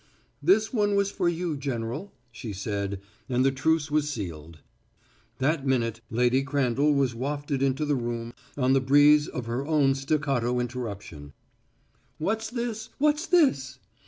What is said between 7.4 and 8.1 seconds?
into the